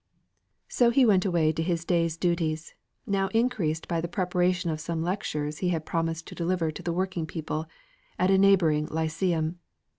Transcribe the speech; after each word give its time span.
So 0.67 0.89
he 0.89 1.05
went 1.05 1.25
away 1.25 1.51
to 1.51 1.61
his 1.61 1.85
day's 1.85 2.17
duties, 2.17 2.73
now 3.05 3.27
increased 3.35 3.87
by 3.87 4.01
the 4.01 4.07
preparation 4.07 4.71
of 4.71 4.79
some 4.81 5.03
lectures 5.03 5.59
he 5.59 5.69
had 5.69 5.85
promised 5.85 6.25
to 6.25 6.33
deliver 6.33 6.71
to 6.71 6.81
the 6.81 6.91
working 6.91 7.27
people 7.27 7.67
at 8.17 8.31
a 8.31 8.37
neighbouring 8.39 8.87
Lyceum. 8.87 9.59